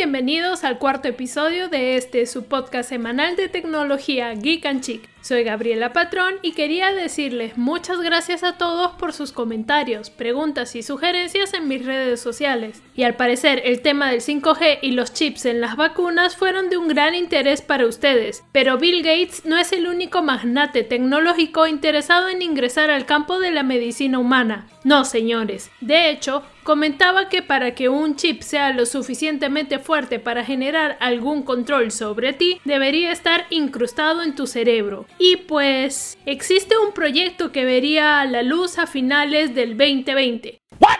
[0.00, 5.10] bienvenidos al cuarto episodio de este su podcast semanal de tecnología Geek and Chic.
[5.20, 10.82] Soy Gabriela Patrón y quería decirles muchas gracias a todos por sus comentarios, preguntas y
[10.82, 12.82] sugerencias en mis redes sociales.
[12.94, 16.78] Y al parecer el tema del 5G y los chips en las vacunas fueron de
[16.78, 22.30] un gran interés para ustedes, pero Bill Gates no es el único magnate tecnológico interesado
[22.30, 24.66] en ingresar al campo de la medicina humana.
[24.82, 25.70] No, señores.
[25.82, 31.42] De hecho, comentaba que para que un chip sea lo suficientemente fuerte para generar algún
[31.42, 35.04] control sobre ti, debería estar incrustado en tu cerebro.
[35.18, 40.60] Y pues existe un proyecto que vería la luz a finales del 2020.
[40.78, 40.98] What?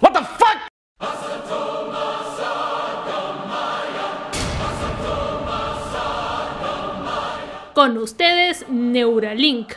[0.00, 0.68] What the fuck?
[7.74, 9.74] Con ustedes, Neuralink.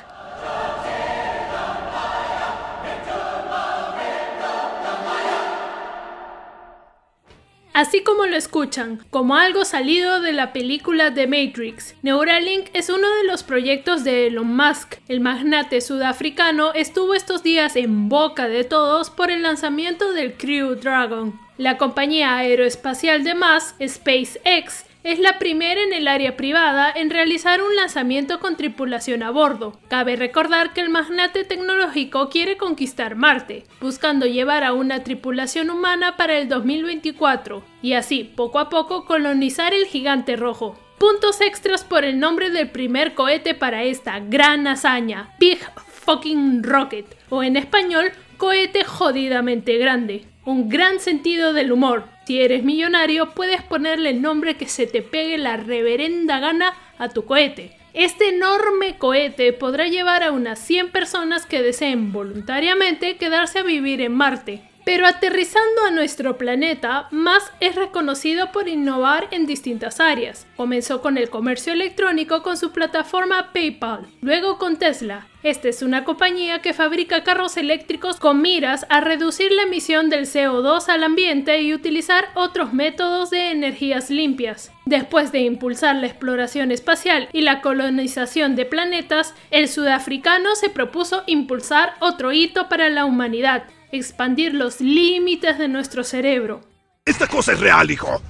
[7.81, 13.09] Así como lo escuchan, como algo salido de la película The Matrix, Neuralink es uno
[13.09, 14.97] de los proyectos de Elon Musk.
[15.07, 20.75] El magnate sudafricano estuvo estos días en boca de todos por el lanzamiento del Crew
[20.75, 21.39] Dragon.
[21.57, 27.61] La compañía aeroespacial de Musk, SpaceX, es la primera en el área privada en realizar
[27.61, 29.80] un lanzamiento con tripulación a bordo.
[29.88, 36.17] Cabe recordar que el magnate tecnológico quiere conquistar Marte, buscando llevar a una tripulación humana
[36.17, 40.77] para el 2024 y así poco a poco colonizar el gigante rojo.
[40.99, 47.08] Puntos extras por el nombre del primer cohete para esta gran hazaña, Big Fucking Rocket,
[47.30, 50.25] o en español, cohete jodidamente grande.
[50.45, 55.02] Un gran sentido del humor, si eres millonario, puedes ponerle el nombre que se te
[55.02, 57.77] pegue la reverenda gana a tu cohete.
[57.94, 64.02] Este enorme cohete podrá llevar a unas 100 personas que deseen voluntariamente quedarse a vivir
[64.02, 64.61] en Marte.
[64.83, 70.47] Pero aterrizando a nuestro planeta, Musk es reconocido por innovar en distintas áreas.
[70.58, 75.27] Comenzó con el comercio electrónico con su plataforma PayPal, luego con Tesla.
[75.43, 80.27] Esta es una compañía que fabrica carros eléctricos con miras a reducir la emisión del
[80.27, 84.71] CO2 al ambiente y utilizar otros métodos de energías limpias.
[84.86, 91.23] Después de impulsar la exploración espacial y la colonización de planetas, el sudafricano se propuso
[91.25, 96.61] impulsar otro hito para la humanidad, expandir los límites de nuestro cerebro.
[97.05, 98.21] Esta cosa es real, hijo.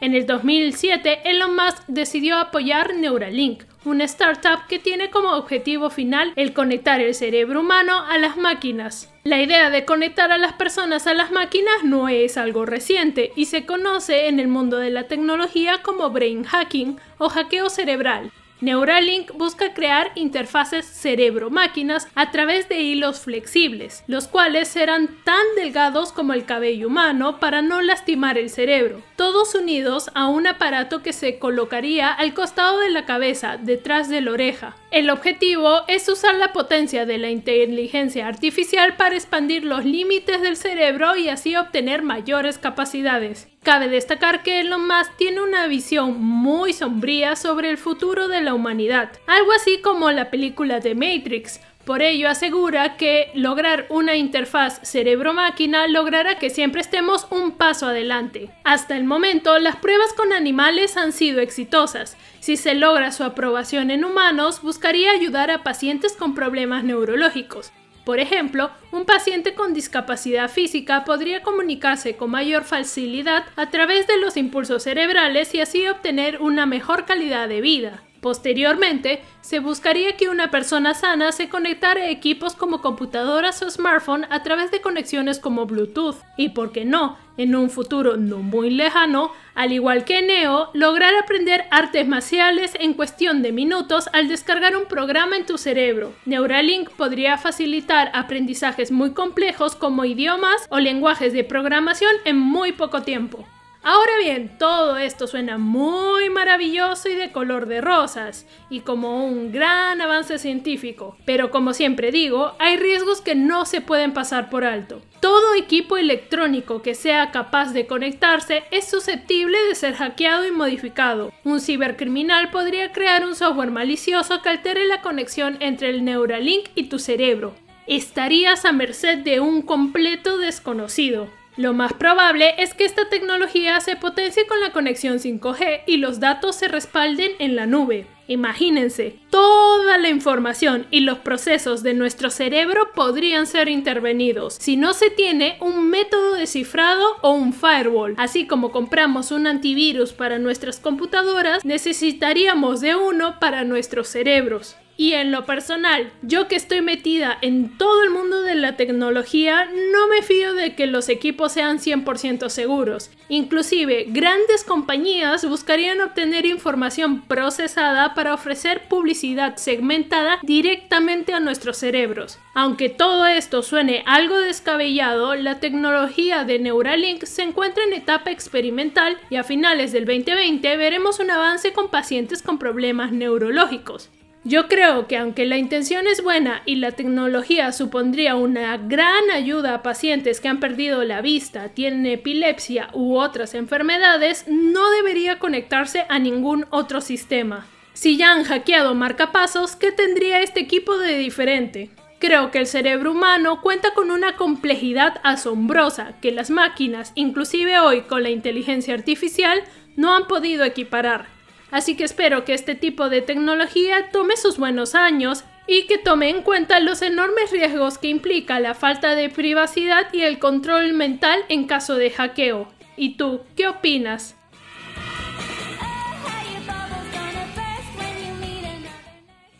[0.00, 6.32] En el 2007, Elon Musk decidió apoyar Neuralink, una startup que tiene como objetivo final
[6.36, 9.10] el conectar el cerebro humano a las máquinas.
[9.22, 13.46] La idea de conectar a las personas a las máquinas no es algo reciente y
[13.46, 18.30] se conoce en el mundo de la tecnología como brain hacking o hackeo cerebral.
[18.60, 26.12] Neuralink busca crear interfaces cerebro-máquinas a través de hilos flexibles, los cuales serán tan delgados
[26.12, 31.12] como el cabello humano para no lastimar el cerebro, todos unidos a un aparato que
[31.12, 34.76] se colocaría al costado de la cabeza, detrás de la oreja.
[34.90, 40.56] El objetivo es usar la potencia de la inteligencia artificial para expandir los límites del
[40.56, 43.48] cerebro y así obtener mayores capacidades.
[43.64, 48.52] Cabe destacar que Elon Musk tiene una visión muy sombría sobre el futuro de la
[48.52, 51.62] humanidad, algo así como la película de Matrix.
[51.86, 58.50] Por ello asegura que lograr una interfaz cerebro-máquina logrará que siempre estemos un paso adelante.
[58.64, 62.18] Hasta el momento, las pruebas con animales han sido exitosas.
[62.40, 67.72] Si se logra su aprobación en humanos, buscaría ayudar a pacientes con problemas neurológicos.
[68.04, 74.18] Por ejemplo, un paciente con discapacidad física podría comunicarse con mayor facilidad a través de
[74.18, 78.02] los impulsos cerebrales y así obtener una mejor calidad de vida.
[78.24, 84.26] Posteriormente, se buscaría que una persona sana se conectara a equipos como computadoras o smartphone
[84.30, 88.70] a través de conexiones como Bluetooth y, por qué no, en un futuro no muy
[88.70, 94.74] lejano, al igual que Neo, lograr aprender artes marciales en cuestión de minutos al descargar
[94.74, 96.14] un programa en tu cerebro.
[96.24, 103.02] Neuralink podría facilitar aprendizajes muy complejos como idiomas o lenguajes de programación en muy poco
[103.02, 103.44] tiempo.
[103.86, 109.52] Ahora bien, todo esto suena muy maravilloso y de color de rosas, y como un
[109.52, 114.64] gran avance científico, pero como siempre digo, hay riesgos que no se pueden pasar por
[114.64, 115.02] alto.
[115.20, 121.30] Todo equipo electrónico que sea capaz de conectarse es susceptible de ser hackeado y modificado.
[121.44, 126.84] Un cibercriminal podría crear un software malicioso que altere la conexión entre el Neuralink y
[126.84, 127.54] tu cerebro.
[127.86, 131.28] Estarías a merced de un completo desconocido.
[131.56, 136.18] Lo más probable es que esta tecnología se potencie con la conexión 5G y los
[136.18, 138.06] datos se respalden en la nube.
[138.26, 144.94] Imagínense, toda la información y los procesos de nuestro cerebro podrían ser intervenidos si no
[144.94, 148.14] se tiene un método de cifrado o un firewall.
[148.16, 154.76] Así como compramos un antivirus para nuestras computadoras, necesitaríamos de uno para nuestros cerebros.
[154.96, 159.64] Y en lo personal, yo que estoy metida en todo el mundo de la tecnología,
[159.92, 163.10] no me fío de que los equipos sean 100% seguros.
[163.28, 172.38] Inclusive, grandes compañías buscarían obtener información procesada para ofrecer publicidad segmentada directamente a nuestros cerebros.
[172.54, 179.18] Aunque todo esto suene algo descabellado, la tecnología de Neuralink se encuentra en etapa experimental
[179.28, 184.10] y a finales del 2020 veremos un avance con pacientes con problemas neurológicos.
[184.46, 189.74] Yo creo que aunque la intención es buena y la tecnología supondría una gran ayuda
[189.74, 196.04] a pacientes que han perdido la vista, tienen epilepsia u otras enfermedades, no debería conectarse
[196.10, 197.66] a ningún otro sistema.
[197.94, 201.90] Si ya han hackeado marcapasos, ¿qué tendría este equipo de diferente?
[202.18, 208.02] Creo que el cerebro humano cuenta con una complejidad asombrosa que las máquinas, inclusive hoy
[208.02, 209.62] con la inteligencia artificial,
[209.96, 211.33] no han podido equiparar.
[211.74, 216.28] Así que espero que este tipo de tecnología tome sus buenos años y que tome
[216.28, 221.40] en cuenta los enormes riesgos que implica la falta de privacidad y el control mental
[221.48, 222.68] en caso de hackeo.
[222.96, 224.36] ¿Y tú, qué opinas?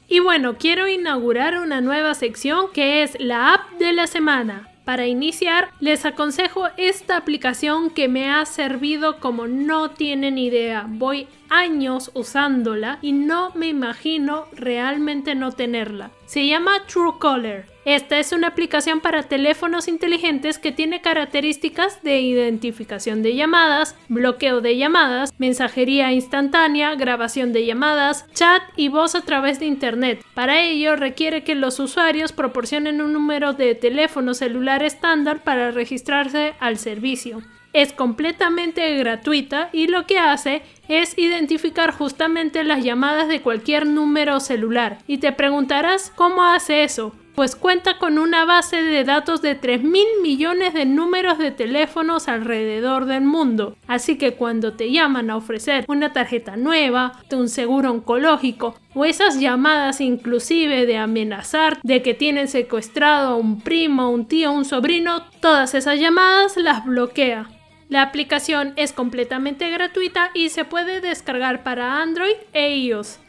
[0.06, 4.68] Y bueno, quiero inaugurar una nueva sección que es la app de la semana.
[4.84, 10.84] Para iniciar, les aconsejo esta aplicación que me ha servido como no tienen idea.
[10.86, 16.10] Voy años usándola y no me imagino realmente no tenerla.
[16.26, 17.66] Se llama Truecaller.
[17.84, 24.62] Esta es una aplicación para teléfonos inteligentes que tiene características de identificación de llamadas, bloqueo
[24.62, 30.24] de llamadas, mensajería instantánea, grabación de llamadas, chat y voz a través de Internet.
[30.32, 36.54] Para ello requiere que los usuarios proporcionen un número de teléfono celular estándar para registrarse
[36.60, 37.42] al servicio
[37.74, 44.40] es completamente gratuita y lo que hace es identificar justamente las llamadas de cualquier número
[44.40, 44.98] celular.
[45.06, 47.12] Y te preguntarás cómo hace eso.
[47.34, 52.28] Pues cuenta con una base de datos de 3 mil millones de números de teléfonos
[52.28, 53.76] alrededor del mundo.
[53.88, 59.40] Así que cuando te llaman a ofrecer una tarjeta nueva, un seguro oncológico o esas
[59.40, 65.24] llamadas inclusive de amenazar de que tienen secuestrado a un primo, un tío, un sobrino,
[65.40, 67.48] todas esas llamadas las bloquea.
[67.88, 73.20] La aplicación es completamente gratuita y se puede descargar para Android e iOS.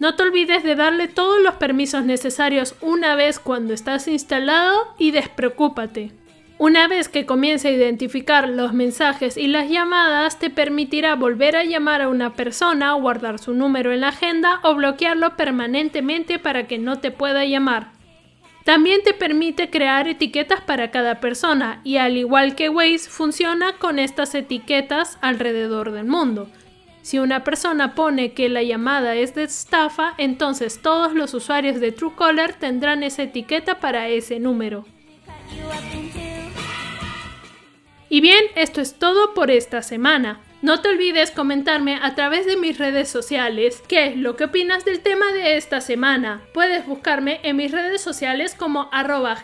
[0.00, 5.10] No te olvides de darle todos los permisos necesarios una vez cuando estás instalado y
[5.10, 6.12] despreocúpate.
[6.56, 11.64] Una vez que comience a identificar los mensajes y las llamadas, te permitirá volver a
[11.64, 16.78] llamar a una persona, guardar su número en la agenda o bloquearlo permanentemente para que
[16.78, 17.97] no te pueda llamar.
[18.68, 23.98] También te permite crear etiquetas para cada persona y al igual que Waze funciona con
[23.98, 26.50] estas etiquetas alrededor del mundo.
[27.00, 31.92] Si una persona pone que la llamada es de estafa, entonces todos los usuarios de
[31.92, 34.84] Truecaller tendrán esa etiqueta para ese número.
[38.10, 40.42] Y bien, esto es todo por esta semana.
[40.60, 44.84] No te olvides comentarme a través de mis redes sociales qué es lo que opinas
[44.84, 46.42] del tema de esta semana.
[46.52, 49.38] Puedes buscarme en mis redes sociales como arroba.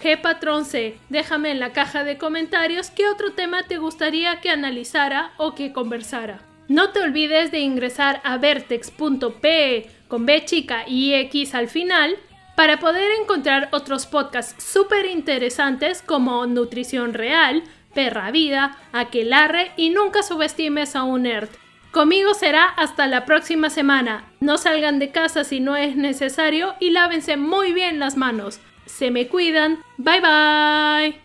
[1.09, 5.73] Déjame en la caja de comentarios qué otro tema te gustaría que analizara o que
[5.73, 6.41] conversara.
[6.67, 12.17] No te olvides de ingresar a vertex.pe con B chica y X al final
[12.57, 17.63] para poder encontrar otros podcasts súper interesantes como Nutrición Real,
[17.95, 21.49] perra vida, aquelarre y nunca subestimes a un nerd.
[21.91, 24.25] Conmigo será hasta la próxima semana.
[24.41, 28.61] No salgan de casa si no es necesario y lávense muy bien las manos.
[28.87, 29.79] Se me cuidan.
[29.97, 31.24] Bye bye.